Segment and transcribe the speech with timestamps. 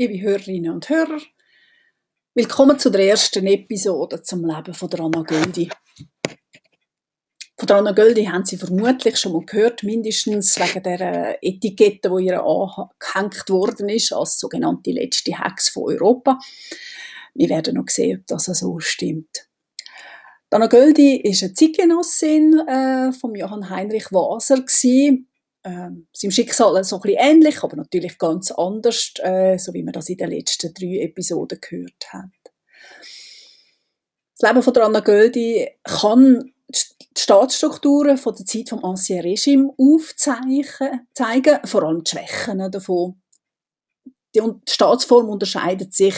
[0.00, 1.20] liebe Hörerinnen und Hörer.
[2.34, 5.68] Willkommen zu der ersten Episode zum Leben von der Anna Göldi.
[7.58, 12.28] Von der Anna Göldi haben Sie vermutlich schon mal gehört, mindestens wegen der Etikette, die
[12.28, 16.38] ihr angehängt worden ist, als sogenannte letzte Hex von Europa.
[17.34, 19.50] Wir werden noch sehen, ob das so stimmt.
[20.48, 25.29] Anna Göldi ist eine Zeitgenossin äh, von Johann Heinrich Waser gewesen,
[25.64, 30.08] ähm, seinem Schicksal so ein ähnlich, aber natürlich ganz anders, äh, so wie wir das
[30.08, 32.32] in den letzten drei Episoden gehört haben.
[34.38, 39.70] Das Leben von der Anna Göldi kann die Staatsstrukturen von der Zeit vom Ancien Regime
[39.76, 43.20] aufzeigen, vor allem die Schwächen davon.
[44.34, 46.14] Die Staatsform unterscheidet sich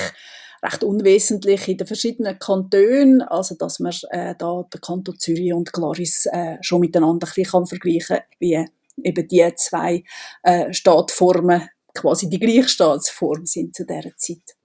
[0.62, 5.72] recht unwesentlich in den verschiedenen Kantonen, also dass man äh, da den Kanton Zürich und
[5.72, 8.64] Glaris äh, schon miteinander ein bisschen vergleichen kann, wie
[9.02, 10.04] eben die zwei
[10.42, 14.56] äh, Staatsformen quasi die gleiche Staatsform sind zu dieser Zeit.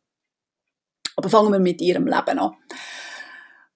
[1.16, 2.56] Aber fangen wir mit ihrem Leben an.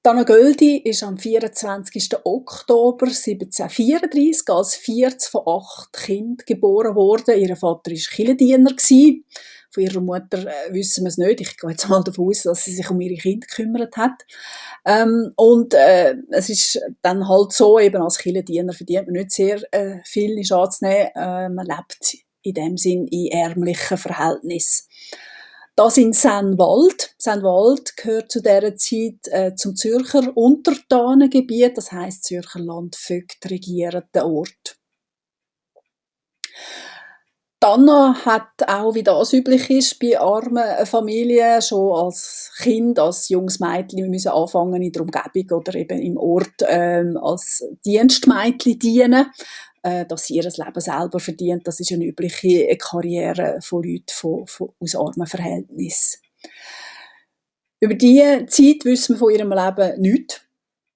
[0.03, 2.09] Dana Göldi ist am 24.
[2.23, 7.37] Oktober 1734 als viertes von acht Kindern geboren worden.
[7.37, 8.71] Ihr Vater war Kirchendiener.
[9.71, 11.41] Von ihrer Mutter äh, wissen wir es nicht.
[11.41, 14.25] Ich gehe jetzt mal davon aus, dass sie sich um ihre Kinder gekümmert hat.
[14.85, 19.61] Ähm, und äh, es ist dann halt so, eben als Kirchendiener verdient man nicht sehr
[19.73, 21.11] äh, viel, ist anzunehmen.
[21.15, 24.87] Äh, man lebt in dem Sinn in ärmlichen Verhältnissen.
[25.75, 27.15] Das in Sennwald.
[27.17, 34.77] Sennwald gehört zu dieser Zeit äh, zum Zürcher Untertanengebiet, das heißt Zürcher Landvögt regierenden Ort.
[37.63, 43.59] Anna hat auch, wie das üblich ist, bei armen Familien schon als Kind, als junges
[43.59, 49.27] Mädchen müssen anfangen in der Umgebung oder eben im Ort ähm, als Dienstmädchen dienen,
[49.83, 51.67] äh, dass sie ihr Leben selber verdient.
[51.67, 56.19] Das ist eine übliche Karriere von Leuten von, von, aus armen Verhältnissen.
[57.79, 60.41] Über diese Zeit wissen wir von ihrem Leben nichts.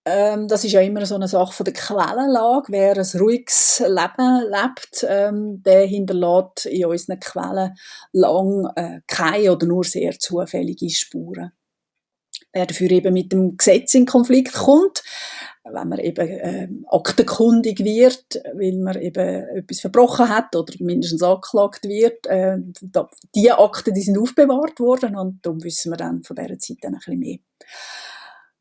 [0.08, 2.72] Ähm, das ist ja immer so eine Sache von der Quellenlage.
[2.72, 7.76] Wer ein ruhiges Leben lebt, ähm, der hinterlässt in unseren Quellen
[8.12, 11.52] lang äh, keine oder nur sehr zufällige Spuren.
[12.54, 15.04] Wer dafür eben mit dem Gesetz in Konflikt kommt,
[15.64, 19.28] wenn man eben äh, aktenkundig wird, weil man eben
[19.58, 22.58] etwas verbrochen hat oder mindestens angeklagt wird, äh,
[23.34, 26.94] die Akten, die sind aufbewahrt worden und darum wissen wir dann von dieser Zeit dann
[26.94, 27.38] ein bisschen mehr.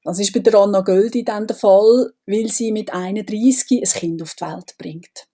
[0.05, 4.23] Das ist bei der Anna Göldi dann der Fall, weil sie mit 31 ein Kind
[4.23, 5.27] auf die Welt bringt.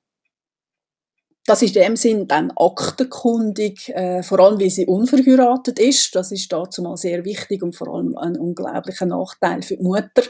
[1.45, 6.15] Das ist in dem Sinn dann aktenkundig, äh, vor allem weil sie unverheiratet ist.
[6.15, 10.23] Das ist dazu mal sehr wichtig und vor allem ein unglaublicher Nachteil für die Mutter.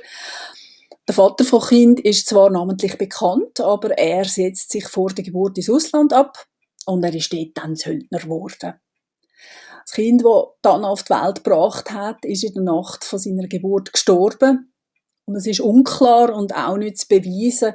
[1.06, 5.58] Der Vater von Kind ist zwar namentlich bekannt, aber er setzt sich vor der Geburt
[5.58, 6.46] ins Ausland ab
[6.86, 8.80] und er ist dort dann Söldner geworden.
[9.90, 13.48] Das Kind, das dann auf die Welt gebracht hat, ist in der Nacht von seiner
[13.48, 14.72] Geburt gestorben.
[15.26, 17.74] Und es ist unklar und auch nicht zu beweisen,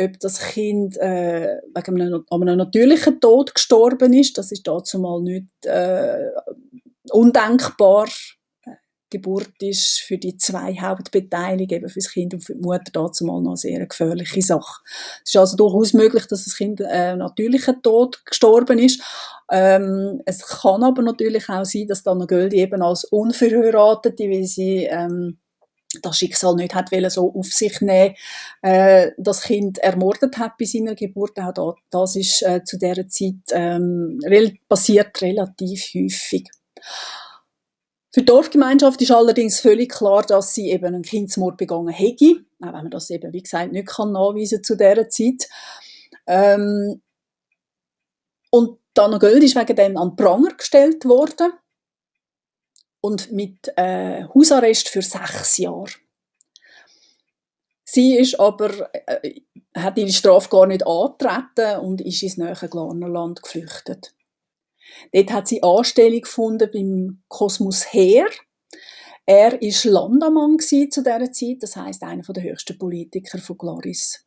[0.00, 4.38] ob das Kind äh, wegen einem, einem natürlichen Tod gestorben ist.
[4.38, 6.30] Das ist dazu mal nicht äh,
[7.10, 8.08] undenkbar.
[9.12, 13.24] Geburt ist für die zwei Hauptbeteiligten, eben für das Kind und für die Mutter, dazu
[13.24, 14.80] mal noch eine sehr gefährliche Sache.
[15.22, 19.02] Es ist also durchaus möglich, dass das Kind äh, natürlichen Tod gestorben ist.
[19.50, 24.84] Ähm, es kann aber natürlich auch sein, dass Dana Göldi eben als Unverheiratete, wie sie
[24.84, 25.38] ähm,
[26.00, 28.14] das Schicksal nicht hat so auf sich nehmen,
[28.62, 31.38] äh, das Kind ermordet hat bei seiner Geburt.
[31.38, 34.18] Auch das ist äh, zu dieser Zeit ähm,
[34.68, 36.48] passiert relativ häufig.
[38.14, 42.66] Für die Dorfgemeinschaft ist allerdings völlig klar, dass sie eben einen Kindsmord begangen hätte, auch
[42.66, 45.48] wenn man das eben, wie gesagt, nicht kann nachweisen zu dieser Zeit.
[46.26, 47.00] Ähm,
[48.50, 51.52] und Dana Göld ist wegen dem an Pranger gestellt worden
[53.00, 55.90] und mit äh, Hausarrest für sechs Jahre.
[57.84, 59.40] Sie ist aber, äh,
[59.74, 64.14] hat ihre Strafe gar nicht angetreten und ist ins nähere Glarnerland geflüchtet.
[65.12, 68.26] Dort hat sie Anstellung gefunden beim Kosmos Heer.
[69.24, 74.26] Er war Landamann zu dieser Zeit, das heißt einer der höchsten Politiker von Gloris.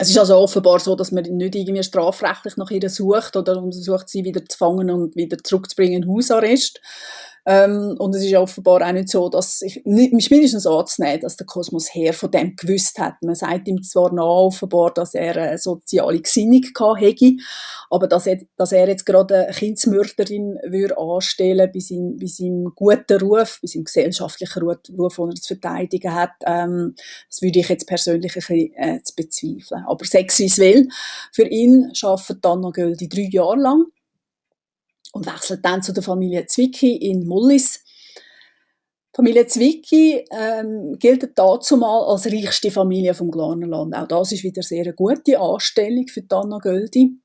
[0.00, 4.08] Es ist also offenbar so, dass man nicht irgendwie strafrechtlich nach ihr sucht oder versucht,
[4.08, 6.80] sie wieder zu fangen und wieder zurückzubringen in Hausarrest,
[7.50, 11.46] ähm, und es ist offenbar auch nicht so, dass ich, nicht, mindestens anzunehmen, dass der
[11.46, 13.14] Kosmos her von dem gewusst hat.
[13.22, 16.60] Man sagt ihm zwar nach offenbar, dass er eine soziale Gesinnung
[16.98, 17.36] hätte,
[17.88, 22.70] aber dass er, dass er jetzt gerade eine Kindsmörderin würde anstellen bei seinem, bei seinem
[22.74, 26.96] guten Ruf, bei seinem gesellschaftlichen Ruf, den er zu verteidigen hat, ähm,
[27.30, 29.84] das würde ich jetzt persönlich ein bisschen äh, bezweifeln.
[29.86, 30.88] Aber Sex wie es will,
[31.32, 33.86] für ihn arbeitet Anna Göldi drei Jahre lang
[35.12, 37.84] und wechselt dann zu der Familie Zwicky in Mullis.
[39.14, 43.94] Familie Zwicky ähm, gilt dazumal als reichste Familie vom Glarnerland.
[43.96, 47.18] Auch das ist wieder sehr eine gute Anstellung für Anna Göldi.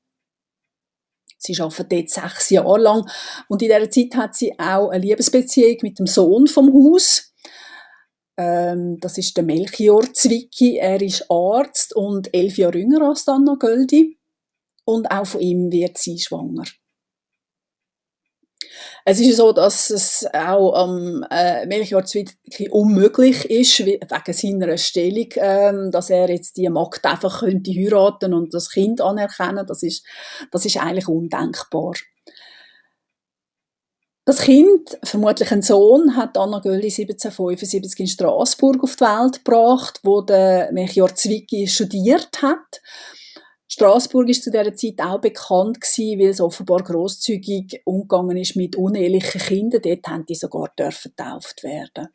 [1.38, 3.08] Sie arbeitet dort sechs Jahre lang
[3.48, 7.34] und in dieser Zeit hat sie auch eine Liebesbeziehung mit dem Sohn vom Haus.
[8.36, 10.78] Ähm, das ist der Melchior Zwicky.
[10.78, 14.18] Er ist Arzt und elf Jahre jünger als Anna Göldi.
[14.84, 16.64] Und auch von ihm wird sie schwanger.
[19.04, 24.00] Es ist so, dass es auch am äh, Melchior Zwicky unmöglich ist, wegen
[24.32, 29.66] seiner Stellung, ähm, dass er jetzt die Magd einfach könnte heiraten und das Kind anerkennen.
[29.66, 30.04] Das ist,
[30.50, 31.94] das ist eigentlich undenkbar.
[34.26, 40.00] Das Kind, vermutlich ein Sohn, hat Anna Gölli 1775 in Straßburg auf die Welt gebracht,
[40.02, 42.80] wo der Melchior Zwicky studiert hat.
[43.68, 48.76] Straßburg ist zu dieser Zeit auch bekannt gewesen, weil es offenbar großzügig umgegangen ist mit
[48.76, 49.82] unehelichen Kindern.
[49.82, 52.08] Dort haben die sogar getauft werden.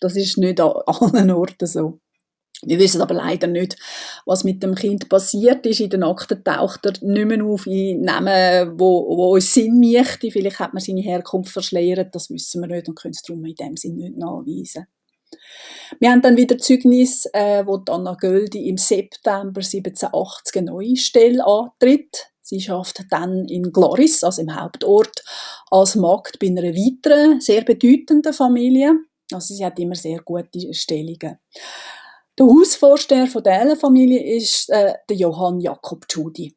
[0.00, 2.00] Das ist nicht an allen Orten so.
[2.64, 3.76] Wir wissen aber leider nicht,
[4.24, 5.80] was mit dem Kind passiert ist.
[5.80, 10.30] In den Akten taucht er nicht mehr auf in Namen, wo, wo uns Sinn möchte.
[10.30, 13.56] Vielleicht hat man seine Herkunft verschleiert, das wissen wir nicht und können es darum in
[13.56, 14.86] dem Sinn nicht nachweisen.
[16.00, 21.46] Wir haben dann wieder Zeugnis, äh, wo Anna Göldi im September 1780 eine neue Stelle
[21.46, 22.28] antritt.
[22.40, 25.24] Sie schafft dann in Gloris, also im Hauptort,
[25.70, 28.94] als Magd bei einer weiteren, sehr bedeutenden Familie.
[29.32, 31.38] Also sie hat immer sehr gute Stellungen.
[32.38, 36.56] Der Hausvorsteher von dieser Familie ist äh, der Johann Jakob Tschudi.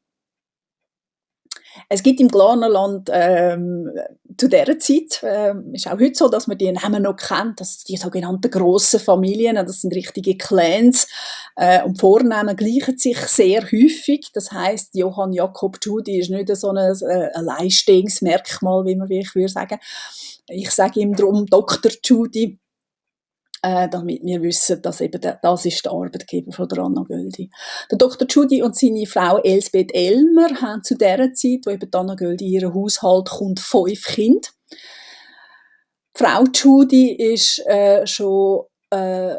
[1.89, 3.91] Es gibt im Glarnerland ähm,
[4.37, 7.83] zu dieser Zeit, äh, ist auch heute so, dass man die Namen noch kennt, dass
[7.83, 11.07] die sogenannten grossen Familien, das sind richtige Clans
[11.55, 14.31] äh, und Vornamen gleichen sich sehr häufig.
[14.33, 19.19] Das heißt, Johann Jakob Tschudi ist nicht so ein, äh, ein Leistungsmerkmal, wie man wie
[19.19, 19.79] ich würde sagen.
[20.47, 21.91] Ich sage ihm darum Dr.
[21.91, 22.59] Tschudi
[23.65, 27.49] äh, damit wir wissen, dass eben der, das ist der Arbeitgeber von der Anna Göldi.
[27.89, 28.27] Der Dr.
[28.29, 32.53] Judy und seine Frau Elsbeth Elmer haben zu der Zeit, wo eben Anna Göldi in
[32.53, 34.47] ihren Haushalt kommt, fünf Kinder.
[36.13, 39.35] Frau Judy ist äh, schon äh,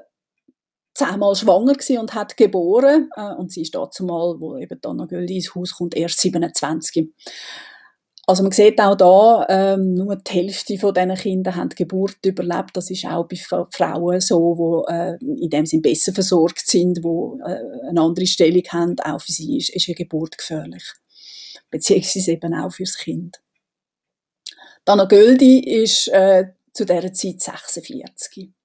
[0.92, 5.36] zehnmal schwanger und hat geboren äh, und sie ist dazu mal, wo eben Anna Göldi
[5.36, 7.14] ins Haus kommt, erst 27.
[8.28, 12.18] Also man sieht auch da, ähm, nur die Hälfte von diesen Kindern haben die Geburt
[12.26, 12.70] überlebt.
[12.76, 17.02] Das ist auch bei Frauen so, die äh, in dem Sinne besser versorgt sind, die
[17.02, 18.98] äh, eine andere Stellung haben.
[18.98, 20.82] Auch für sie ist, ist eine Geburt gefährlich.
[21.70, 23.40] Beziehungsweise eben auch fürs Kind.
[24.84, 28.55] Dana Göldi ist äh, zu dieser Zeit 46.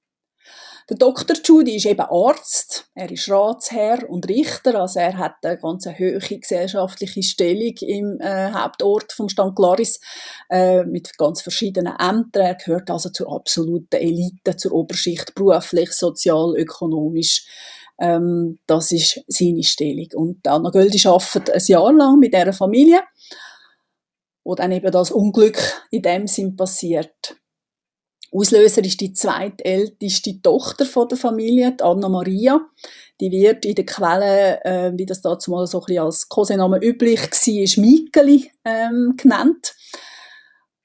[0.91, 1.37] Der Dr.
[1.41, 6.19] Judy ist eben Arzt, er ist Ratsherr und Richter, also er hat eine ganz hohe
[6.19, 10.01] gesellschaftliche Stellung im äh, Hauptort vom Stand Glaris
[10.49, 12.43] äh, mit ganz verschiedenen Ämtern.
[12.43, 17.45] Er gehört also zur absoluten Elite, zur Oberschicht, beruflich, sozial, ökonomisch.
[17.97, 20.09] Ähm, das ist seine Stellung.
[20.15, 22.99] Und Anna Göldi arbeitet ein Jahr lang mit dieser Familie,
[24.43, 25.57] wo dann eben das Unglück
[25.89, 27.40] in dem Sinn passiert.
[28.33, 32.61] Auslöser ist die zweitälteste Tochter von der Familie, die Anna Maria.
[33.19, 36.77] Die wird in den Quellen, äh, wie das dazu mal so ein bisschen als Kosename
[36.81, 39.73] üblich war, Mikeli ähm, genannt.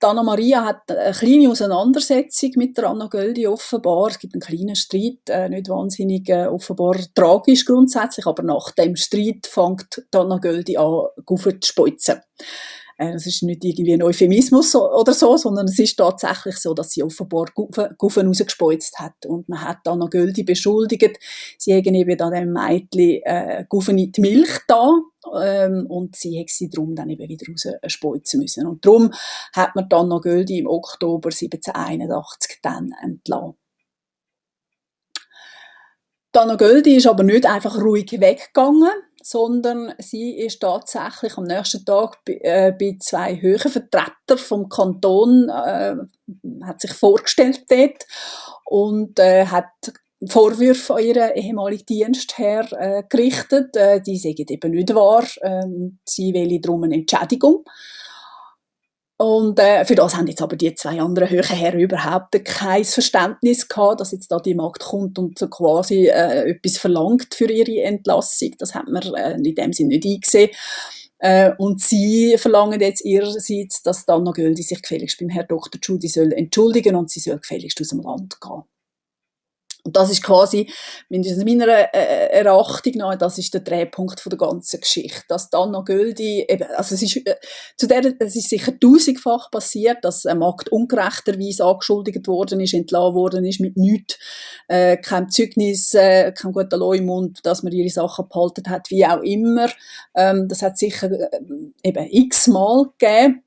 [0.03, 4.09] Die Anna Maria hat eine kleine Auseinandersetzung mit der Anna Göldi offenbar.
[4.09, 8.97] Es gibt einen kleinen Streit, äh, nicht wahnsinnig äh, offenbar tragisch grundsätzlich, aber nach dem
[8.97, 12.21] Streit fängt die Anna Göldi an, zu speuzen.
[12.99, 16.91] Äh, das ist nicht irgendwie ein Euphemismus oder so, sondern es ist tatsächlich so, dass
[16.91, 19.27] sie offenbar Guffen rausgespeuzt hat.
[19.27, 21.19] Und man hat dann noch Göldi beschuldigt,
[21.59, 24.91] sie hätten eben an dem Mädchen äh, Guffen in die Milch da
[25.43, 27.47] ähm, und sie hätte sie darum dann eben wieder
[27.83, 28.67] rausspeuzen müssen.
[28.67, 29.13] Und darum
[29.53, 33.55] hat man dann noch Göldi im Oktober 1781 dann entlassen.
[36.33, 38.91] Dana Göldi ist aber nicht einfach ruhig weggegangen,
[39.29, 45.49] sondern sie ist tatsächlich am nächsten Tag bei, äh, bei zwei höheren Vertretern vom Kanton,
[45.49, 45.97] äh,
[46.65, 48.07] hat sich vorgestellt dort
[48.67, 49.67] und äh, hat
[50.29, 53.75] Vorwürfe an ihren ehemaligen Dienstherr äh, gerichtet.
[53.75, 55.25] Äh, die sagen eben nicht wahr.
[55.41, 55.65] Äh,
[56.05, 57.65] sie will darum eine Entschädigung.
[59.19, 63.67] Und äh, für das haben jetzt aber die zwei anderen höheren Herren überhaupt kein Verständnis
[63.67, 67.83] gehabt, dass jetzt da die Magd kommt und so quasi äh, etwas verlangt für ihre
[67.83, 68.51] Entlassung.
[68.59, 70.51] Das hat man äh, in dem Sinne nicht eingesehen.
[71.19, 75.81] Äh, und sie verlangen jetzt ihrerseits, dass Dana Göldi sich gefälligst beim Herrn Dr.
[75.83, 78.65] Judy soll entschuldigen und sie soll gefälligst aus dem Land gehen.
[79.87, 80.69] Und das ist quasi,
[81.09, 85.23] mindestens meiner äh, Erachtung nach, das ist der Drehpunkt von der ganzen Geschichte.
[85.29, 87.37] Dass dann noch Göldi, eben, also es ist, äh,
[87.77, 93.15] zu der, es ist sicher tausendfach passiert, dass ein Markt ungerechterweise angeschuldigt worden ist, entlassen
[93.15, 94.19] worden ist, mit nichts,
[94.67, 98.91] äh, kein Zeugnis, äh, kein guter Lohn im Mund, dass man ihre Sachen behalten hat,
[98.91, 99.69] wie auch immer.
[100.17, 101.41] Ähm, das hat sicher äh,
[101.85, 103.46] eben x-mal gegeben.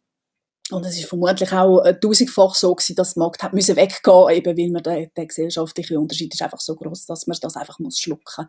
[0.71, 4.29] Und es ist vermutlich auch äh, tausendfach so gewesen, dass der Markt hat müssen weggehen,
[4.29, 7.79] eben weil man der, der gesellschaftliche Unterschied ist einfach so groß, dass man das einfach
[7.79, 8.47] muss schlucken.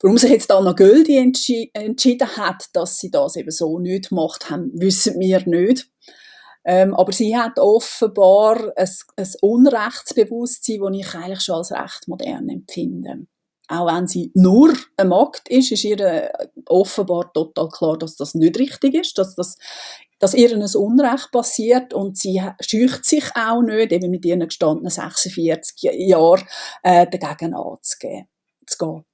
[0.00, 4.48] Warum sich jetzt Anna Göldi entschi entschieden hat, dass sie das eben so nicht macht,
[4.48, 5.90] haben, wissen wir nicht.
[6.64, 12.48] Ähm, aber sie hat offenbar ein, ein Unrechtsbewusstsein, das ich eigentlich schon als recht modern
[12.48, 13.26] empfinde.
[13.68, 16.30] Auch wenn sie nur ein Markt ist, ist ihr äh,
[16.66, 19.56] offenbar total klar, dass das nicht richtig ist, dass das
[20.18, 24.90] dass ihr ein Unrecht passiert und sie schücht sich auch nicht, eben mit ihren gestandenen
[24.90, 26.44] 46 Jahren,
[26.82, 28.28] äh, dagegen anzugehen,
[28.66, 29.04] zu gehen.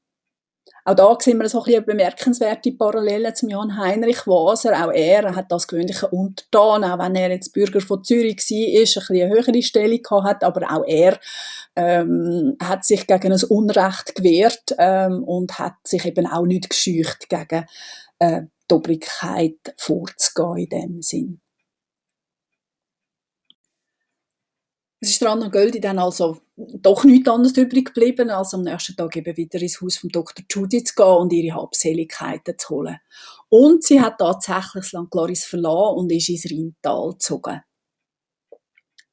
[0.86, 4.84] Auch da sehen wir so ein bisschen bemerkenswerte Parallelen zum Jan Heinrich Waser.
[4.84, 8.80] Auch er hat das gewöhnliche Untertan, auch wenn er jetzt Bürger von Zürich war, ein
[8.82, 11.18] bisschen eine höhere Stellung hat, aber auch er
[11.74, 17.30] ähm, hat sich gegen ein Unrecht gewehrt ähm, und hat sich eben auch nicht geschücht
[17.30, 17.64] gegen
[18.18, 21.40] äh, die Obrigkeit vorzugehen in dem Sinn.
[25.04, 29.14] Es ist dran Göldi dann also doch nichts anderes übrig geblieben, als am nächsten Tag
[29.16, 30.42] eben wieder ins Haus von Dr.
[30.50, 32.98] Judy zu gehen und ihre Habseligkeiten zu holen.
[33.50, 37.60] Und sie hat tatsächlich das Land Gloris verlassen und ist ins Rheintal gezogen.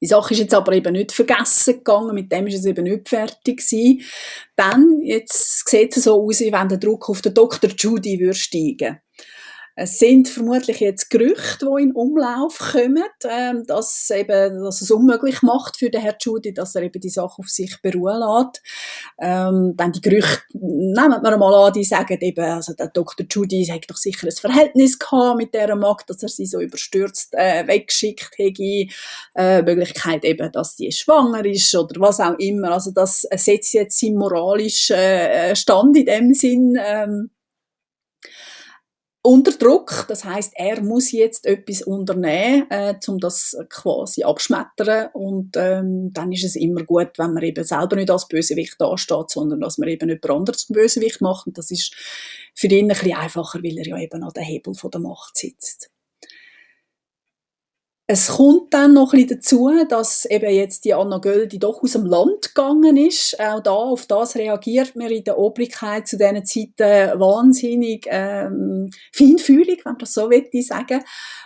[0.00, 3.10] Die Sache ist jetzt aber eben nicht vergessen gegangen, mit dem ist es eben nicht
[3.10, 4.02] fertig gewesen.
[4.56, 7.70] Dann, jetzt sieht es so aus, wie wenn der Druck auf den Dr.
[7.70, 8.98] Judy würde steigen
[9.74, 15.42] es sind vermutlich jetzt Gerüchte, die in Umlauf kommen, ähm, dass, eben, dass es unmöglich
[15.42, 18.62] macht für den Herrn Judy, dass er eben die Sache auf sich beruhen lässt.
[19.20, 23.26] Ähm, dann die Gerüchte, nehmen wir mal an, die sagen eben, also der Dr.
[23.30, 27.34] Judy hat doch sicher ein Verhältnis gehabt mit dieser Magd, dass er sie so überstürzt
[27.34, 28.86] äh, weggeschickt hätte.
[29.34, 32.72] Äh, Möglichkeit eben, dass die schwanger ist oder was auch immer.
[32.72, 37.30] Also das setzt jetzt seinen moralischen äh, Stand in dem Sinn ähm,
[39.22, 40.06] unter Druck.
[40.08, 45.10] Das heißt, er muss jetzt etwas unternehmen, äh, um das quasi abschmettern.
[45.12, 49.30] Und ähm, dann ist es immer gut, wenn man eben selber nicht als Bösewicht dasteht,
[49.30, 51.46] sondern dass man eben jemand anderes zum Bösewicht macht.
[51.46, 51.94] Und das ist
[52.54, 55.38] für ihn ein bisschen einfacher, weil er ja eben an der Hebel von der Macht
[55.38, 55.91] sitzt.
[58.08, 61.92] Es kommt dann noch ein bisschen dazu, dass eben jetzt die Anna Göldi doch aus
[61.92, 63.38] dem Land gegangen ist.
[63.40, 69.84] Auch da, auf das reagiert man in der Obrigkeit zu diesen Zeiten wahnsinnig ähm, feinfühlig,
[69.84, 71.02] wenn man das so will sagen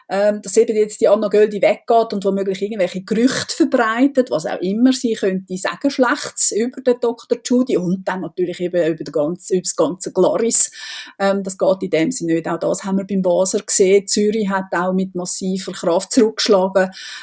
[0.09, 4.61] ähm, dass eben jetzt die Anna Göldi weggeht und womöglich irgendwelche Gerüchte verbreitet, was auch
[4.61, 7.39] immer sie könnte sagen, Schlechtes über den Dr.
[7.45, 10.71] Judy und dann natürlich eben über, den ganzen, über das ganze Glaris.
[11.19, 12.49] Ähm, das geht in dem Sinne nicht.
[12.49, 14.07] Auch das haben wir beim Waser gesehen.
[14.07, 16.56] Zürich hat auch mit massiver Kraft zurückgeschlagen,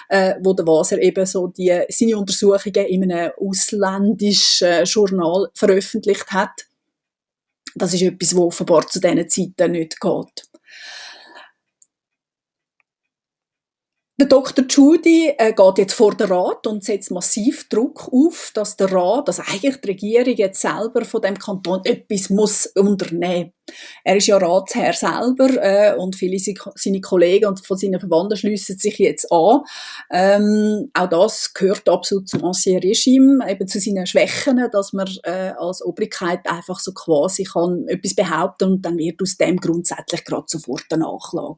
[0.10, 6.32] äh, wo der Waser eben so die, seine Untersuchungen in einem ausländischen äh, Journal veröffentlicht
[6.32, 6.68] hat.
[7.76, 10.50] Das ist etwas, was offenbar zu diesen Zeiten nicht geht.
[14.24, 14.64] Der Dr.
[14.70, 19.28] Judy äh, geht jetzt vor den Rat und setzt massiv Druck auf, dass der Rat,
[19.28, 23.52] dass eigentlich die Regierung jetzt selber von dem Kanton etwas muss unternehmen.
[24.06, 28.78] Er ist ja Ratsherr selber äh, und viele seine Kollegen und von seinen Verwandten schließen
[28.78, 29.60] sich jetzt an.
[30.10, 35.52] Ähm, auch das gehört absolut zum Ancien Regime, eben zu seinen Schwächen, dass man äh,
[35.58, 40.46] als Obrigkeit einfach so quasi kann etwas behaupten und dann wird aus dem grundsätzlich gerade
[40.48, 41.58] sofort eine Nachlage.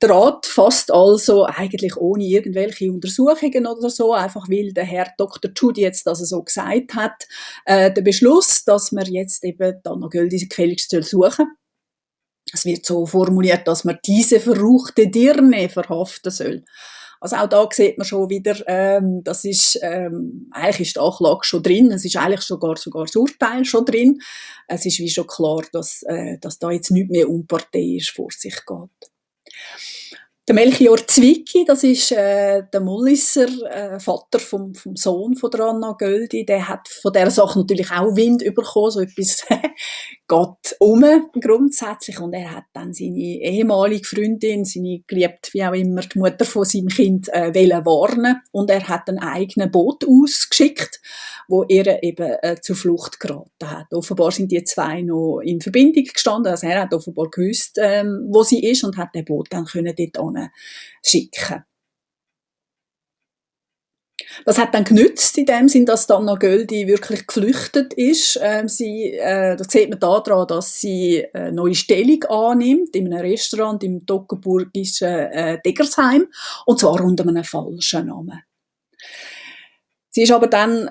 [0.00, 5.50] Der Rat fasst also eigentlich ohne irgendwelche Untersuchungen oder so, einfach weil der Herr Dr.
[5.56, 7.26] Judy jetzt das so gesagt hat,
[7.64, 11.46] äh, der Beschluss, dass man jetzt eben dann noch Geld gefälligst suchen.
[12.52, 16.64] Es wird so formuliert, dass man diese verruchte Dirne verhaften soll.
[17.20, 21.40] Also auch da sieht man schon wieder, ähm, das ist, ähm, eigentlich ist die Anklage
[21.42, 24.20] schon drin, es ist eigentlich sogar, sogar das Urteil schon drin.
[24.68, 28.54] Es ist wie schon klar, dass, äh, dass da jetzt nichts mehr unparteiisch vor sich
[28.64, 29.10] geht.
[30.46, 35.60] Der Melchior Zwicky, das ist äh, der Mullisser äh, Vater vom, vom Sohn von der
[35.60, 39.44] Anna Göldi, der hat von der Sache natürlich auch Wind bekommen, so etwas
[40.28, 41.04] geht um
[41.40, 42.20] grundsätzlich.
[42.20, 46.64] Und er hat dann seine ehemalige Freundin, seine geliebt wie auch immer die Mutter von
[46.64, 48.40] seinem Kind äh, warnen.
[48.52, 51.00] Und er hat ein eigenes Boot ausgeschickt,
[51.48, 53.92] wo er eben äh, zur Flucht geraten hat.
[53.92, 58.42] Offenbar sind die zwei noch in Verbindung gestanden, also er hat offenbar gewusst, ähm, wo
[58.42, 60.50] sie ist und hat den Boot dann können dort
[61.02, 61.64] schicken
[64.44, 68.38] Das hat dann genützt in dem Sinn, dass Anna Göldi wirklich geflüchtet ist.
[68.42, 73.20] Ähm, sie, äh, das sieht man daran, dass sie eine neue Stellung annimmt in einem
[73.20, 76.26] Restaurant im toggenburgischen äh, Degersheim
[76.66, 78.42] und zwar unter einem falschen Namen.
[80.10, 80.90] Sie ist aber dann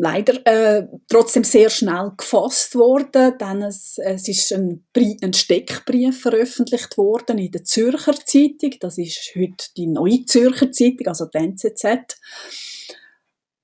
[0.00, 6.96] leider äh, trotzdem sehr schnell gefasst worden, denn es, es ist ein, ein, Steckbrief veröffentlicht
[6.96, 12.16] worden in der Zürcher Zeitung, das ist heute die Neue Zürcher Zeitung, also die NZZ.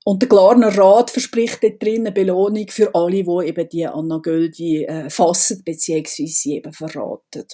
[0.05, 4.19] Und der Glarner Rat verspricht dort drin eine Belohnung für alle, die eben die Anna
[4.19, 6.27] Göldi äh, fassen bzw.
[6.27, 7.47] sie eben verraten.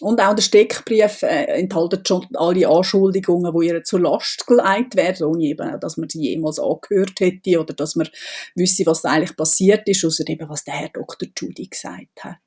[0.00, 5.26] Und auch der Steckbrief äh, enthält schon alle Anschuldigungen, die ihr zur Last gelegt werden,
[5.26, 8.08] ohne eben, dass man sie jemals angehört hätte oder dass man
[8.56, 11.28] wüsste, was eigentlich passiert ist, außer eben, was der Herr Dr.
[11.38, 12.38] Judy gesagt hat.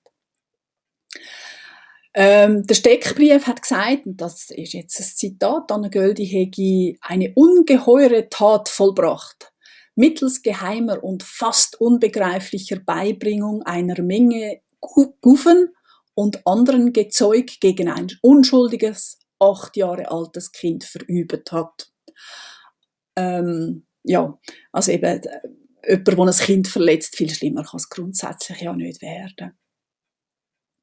[2.14, 7.32] Ähm, der Steckbrief hat gesagt, und das ist jetzt ein Zitat, Anna Göldi hätte eine
[7.36, 9.54] ungeheure Tat vollbracht.
[9.96, 15.70] Mittels geheimer und fast unbegreiflicher Beibringung einer Menge Guffen
[16.18, 21.92] und anderen Gezeug gegen ein unschuldiges, acht Jahre altes Kind verübt hat.
[23.16, 24.40] Ähm, ja,
[24.72, 25.42] also eben, äh,
[25.84, 29.56] jemand, der ein Kind verletzt, viel schlimmer kann es grundsätzlich ja nicht werden.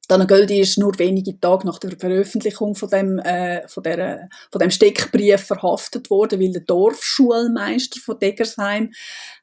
[0.07, 4.59] Dana Göldi ist nur wenige Tage nach der Veröffentlichung von dem, äh, von, der, von
[4.59, 8.91] dem Steckbrief verhaftet worden, weil der Dorfschulmeister von Degersheim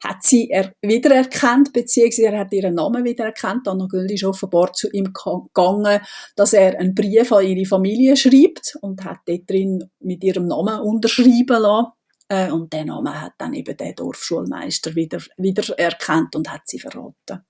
[0.02, 3.66] hat sie er wiedererkannt, beziehungsweise er hat ihren Namen wiedererkannt.
[3.66, 6.00] Dana Göldi ist offenbar zu ihm gegangen,
[6.36, 10.80] dass er einen Brief an ihre Familie schreibt und hat dort drin mit ihrem Namen
[10.80, 11.92] unterschrieben lassen.
[12.28, 16.78] Äh, und den Namen hat dann eben der Dorfschulmeister wieder, wieder erkannt und hat sie
[16.78, 17.44] verraten.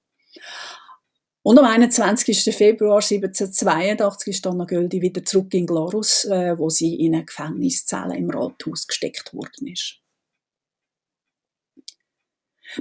[1.44, 2.54] Und am 21.
[2.54, 8.16] Februar 1782 ist Donna Göldi wieder zurück in Glarus, äh, wo sie in eine Gefängniszelle
[8.16, 9.98] im Rathaus gesteckt worden ist.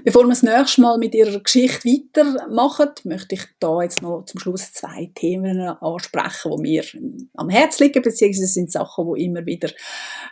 [0.06, 4.40] Bevor wir das nächste Mal mit ihrer Geschichte weitermachen, möchte ich da jetzt noch zum
[4.40, 6.84] Schluss zwei Themen ansprechen, die mir
[7.34, 9.70] am Herzen liegen, beziehungsweise sind Sachen, die immer wieder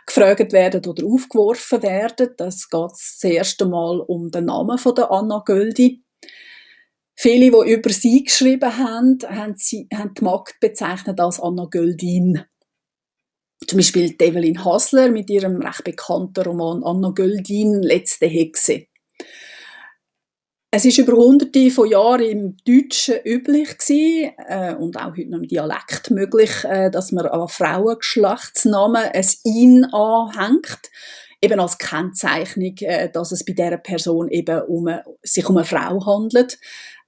[0.06, 2.30] gefragt werden oder aufgeworfen werden.
[2.38, 6.04] Das geht das erste Mal um den Namen von der Anna Göldi.
[7.22, 12.46] Viele, die über sie geschrieben haben, haben, sie, haben die Magd bezeichnet als Anna Göldin.
[13.66, 18.86] Zum Beispiel Evelyn Hasler mit ihrem recht bekannten Roman Anna Göldin, Letzte Hexe.
[20.70, 25.40] Es ist über hunderte von Jahren im Deutschen üblich gewesen, äh, und auch heute noch
[25.40, 30.88] im Dialekt möglich, äh, dass man an Frauengeschlechtsnamen ein «in» anhängt
[31.42, 34.88] eben als Kennzeichnung, äh, dass es bei dieser Person eben um,
[35.22, 36.58] sich um eine Frau handelt.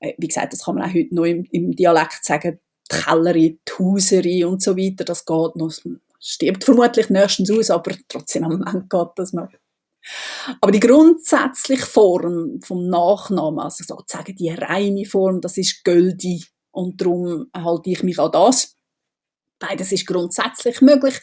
[0.03, 2.59] Äh, wie gesagt, das kann man auch heute noch im, im Dialekt sagen,
[2.91, 5.73] die Kellerin, die Hauserin und so weiter, das geht noch,
[6.21, 9.49] stirbt vermutlich nächstens aus, aber trotzdem am Moment geht das noch.
[10.61, 16.45] Aber die grundsätzliche Form vom Nachnamen, also sozusagen die reine Form, das ist Göldi.
[16.73, 18.77] Und darum halte ich mich an das.
[19.61, 21.21] Beides ist grundsätzlich möglich.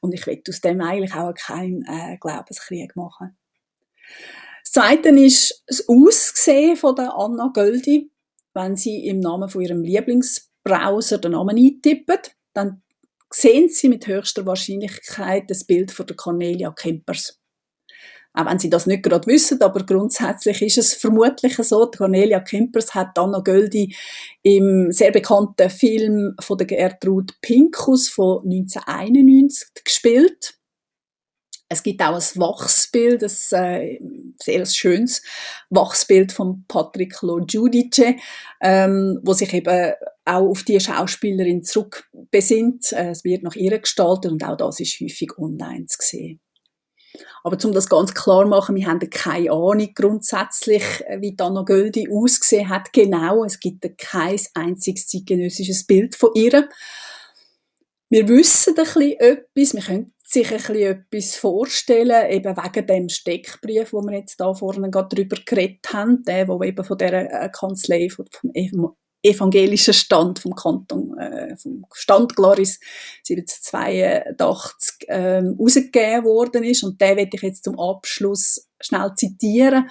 [0.00, 3.36] Und ich will aus dem eigentlich auch keinen äh, Glaubenskrieg machen.
[4.64, 8.10] Das Zweite ist das Aussehen von der Anna Göldi
[8.54, 12.18] wenn Sie im Namen von Ihrem Lieblingsbrowser den Namen eintippen,
[12.52, 12.82] dann
[13.30, 17.38] sehen Sie mit höchster Wahrscheinlichkeit das Bild von der Cornelia Kempers.
[18.34, 21.90] Auch wenn Sie das nicht gerade wissen, aber grundsätzlich ist es vermutlich so.
[21.90, 23.94] Cornelia Kempers hat Anna Göldi
[24.42, 30.54] im sehr bekannten Film von der Gertrud Pinkus von 1991 gespielt.
[31.72, 33.98] Es gibt auch ein Wachsbild, ein äh,
[34.42, 35.22] sehr schönes
[35.70, 38.16] Wachsbild von Patrick Lo Giudice,
[38.60, 39.92] ähm, wo sich eben
[40.26, 42.92] auch auf die Schauspielerin zurückbesinnt.
[42.92, 46.40] Äh, es wird nach ihr gestaltet und auch das ist häufig online zu sehen.
[47.42, 51.62] Aber um das ganz klar zu machen, wir haben keine Ahnung grundsätzlich, äh, wie Anna
[51.62, 52.92] Göldi ausgesehen hat.
[52.92, 56.68] Genau, es gibt kein einziges zeitgenössisches Bild von ihr.
[58.12, 63.08] Wir wissen ein bisschen etwas, wir können sich ein bisschen etwas vorstellen, eben wegen dem
[63.08, 67.44] Steckbrief, wo wir jetzt da vorne gerade drüber geredet haben, der, wo eben von der
[67.44, 68.26] äh, Kanzlei vom
[69.22, 72.80] evangelischen Stand vom Kanton, äh, vom Stand Gloris
[73.26, 76.84] 1782 ähm, rausgegeben worden ist.
[76.84, 79.88] Und den werde ich jetzt zum Abschluss schnell zitieren,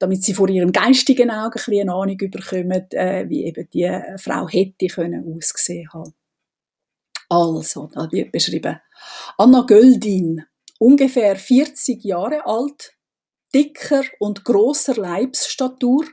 [0.00, 3.88] damit Sie vor Ihrem geistigen Auge ein bisschen eine Ahnung bekommen, äh, wie eben die
[4.16, 6.14] Frau hätte können ausgesehen haben.
[7.28, 8.80] Also, da wird beschrieben,
[9.38, 10.44] Anna Göldin,
[10.78, 12.92] ungefähr 40 Jahre alt,
[13.54, 16.04] dicker und großer Leibsstatur,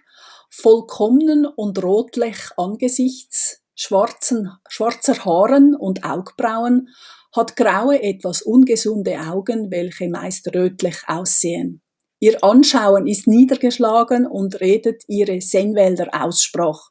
[0.49, 6.89] vollkommenen und rotlich Angesichts, schwarzen, schwarzer Haaren und Augbrauen,
[7.35, 11.81] hat graue, etwas ungesunde Augen, welche meist rötlich aussehen.
[12.19, 16.89] Ihr Anschauen ist niedergeschlagen und redet ihre Senwälder Aussprach.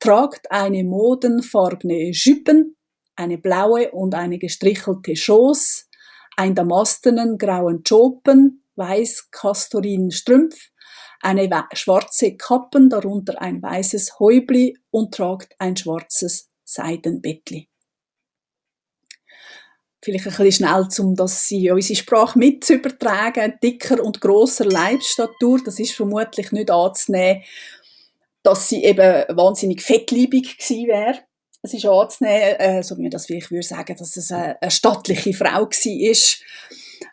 [0.00, 2.75] Tragt eine modenfarbene Jüppen,
[3.16, 5.88] eine blaue und eine gestrichelte Schoß,
[6.36, 10.70] ein damastenen grauen Jopen, weiß kastorin Strümpf,
[11.20, 17.68] eine schwarze Kappen, darunter ein weißes Häubli und tragt ein schwarzes Seidenbettli.
[20.02, 22.68] Vielleicht ein bisschen schnell, um das in unsere Sprache mit.
[22.68, 27.42] Dicker und grosser Leibsstatur, das ist vermutlich nicht anzunehmen,
[28.42, 31.18] dass sie eben wahnsinnig fettliebig gewesen wäre.
[31.66, 35.34] Es ist anzunehmen, äh, so wie das vielleicht würde sagen, dass es eine, eine stattliche
[35.34, 36.46] Frau war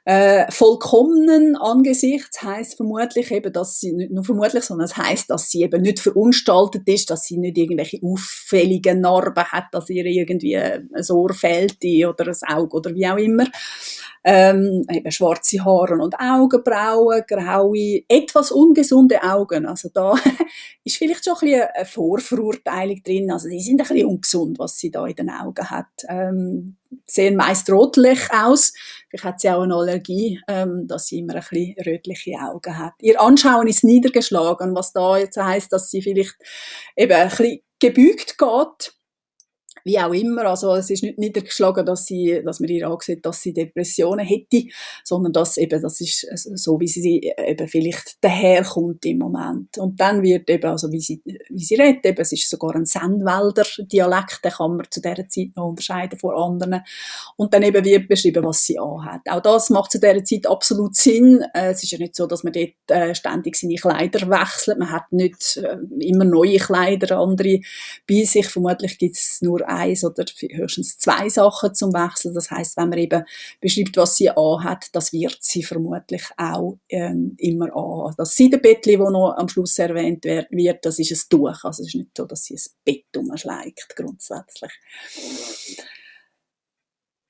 [0.05, 5.49] äh, vollkommenen angesichts heißt vermutlich eben, dass sie nicht nur vermutlich, sondern es heißt, dass
[5.49, 10.57] sie eben nicht verunstaltet ist, dass sie nicht irgendwelche auffälligen Narben hat, dass ihr irgendwie
[10.57, 13.45] ein Ohr fehlt oder ein Auge oder wie auch immer.
[14.25, 19.65] Ähm, eben schwarze Haare und Augenbrauen, graue, etwas ungesunde Augen.
[19.65, 20.15] Also da
[20.85, 23.31] ist vielleicht schon ein bisschen eine Vorverurteilung drin.
[23.31, 25.87] Also die sind ein bisschen ungesund, was sie da in den Augen hat.
[26.07, 28.73] Ähm, sehen meist rotlich aus.
[29.09, 32.93] Vielleicht hat sie auch eine Allergie, ähm, dass sie immer ein bisschen rötliche Augen hat.
[33.01, 36.35] Ihr Anschauen ist niedergeschlagen, was da jetzt heißt, dass sie vielleicht
[36.95, 38.93] eben ein bisschen gebügt geht
[39.83, 40.45] wie auch immer.
[40.45, 44.63] Also es ist nicht niedergeschlagen, dass sie, dass man ihr angesehen, dass sie Depressionen hätte,
[45.03, 49.77] sondern dass eben, das ist so, wie sie eben vielleicht daherkommt im Moment.
[49.77, 52.85] Und dann wird eben, also wie sie, wie sie redet, eben, es ist sogar ein
[52.85, 56.81] Sendwälder Dialekt, den kann man zu dieser Zeit noch unterscheiden von anderen.
[57.35, 59.21] Und dann eben wird beschrieben, was sie anhat.
[59.29, 61.43] Auch das macht zu dieser Zeit absolut Sinn.
[61.53, 64.79] Äh, es ist ja nicht so, dass man dort äh, ständig seine Kleider wechselt.
[64.79, 67.59] Man hat nicht äh, immer neue Kleider, andere
[68.07, 68.47] bei sich.
[68.47, 72.33] Vermutlich gibt es nur eins oder höchstens zwei Sachen zum Wechseln.
[72.33, 73.23] Das heißt, wenn man eben
[73.59, 78.13] beschreibt, was sie anhat, das wird sie vermutlich auch ähm, immer an.
[78.17, 81.63] Das Seidenbettli, das noch am Schluss erwähnt wird, das ist ein Tuch.
[81.63, 84.71] Also es ist nicht so, dass sie ein Bett umschleicht, grundsätzlich.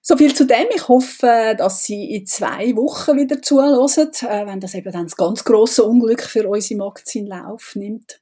[0.06, 0.67] So viel zu dem.
[0.75, 5.15] Ich hoffe, dass Sie in zwei Wochen wieder zuhören, äh, wenn das eben dann das
[5.15, 8.19] ganz große Unglück für unsere Magazin Lauf nimmt.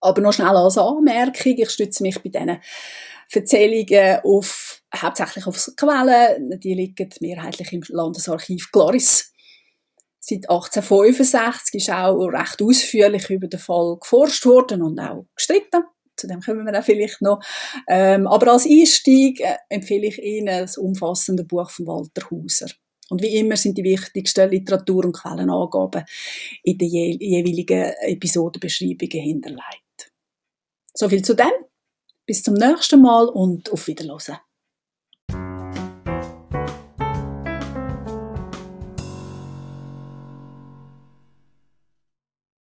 [0.00, 2.58] Aber noch schnell als Anmerkung, ich stütze mich bei diesen
[3.32, 6.58] Erzählungen auf, hauptsächlich auf Quellen.
[6.60, 9.32] Die liegen mehrheitlich im Landesarchiv Gloris.
[10.20, 15.84] Seit 1865 ist auch recht ausführlich über den Fall geforscht worden und auch gestritten.
[16.16, 17.40] Zu dem kommen wir dann vielleicht noch.
[17.88, 22.66] Ähm, aber als Einstieg äh, empfehle ich Ihnen das umfassende Buch von Walter Hauser.
[23.08, 26.04] Und wie immer sind die wichtigsten Literatur- und Quellenangaben
[26.62, 29.87] in den jeweiligen Episodenbeschreibungen hinterlegt.
[31.00, 31.52] So viel zu dem.
[32.26, 34.38] Bis zum nächsten Mal und auf Wiederhören.